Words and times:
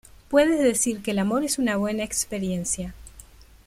Puedes 0.29 0.59
decir 0.63 1.03
que 1.03 1.11
el 1.11 1.19
amor 1.19 1.43
es 1.43 1.59
una 1.59 1.77
buena 1.77 2.03
experiencia. 2.03 2.95